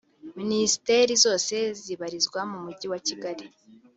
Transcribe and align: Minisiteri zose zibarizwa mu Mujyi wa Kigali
Minisiteri 0.39 1.13
zose 1.23 1.55
zibarizwa 1.83 2.39
mu 2.51 2.57
Mujyi 2.63 2.87
wa 2.93 2.99
Kigali 3.07 3.45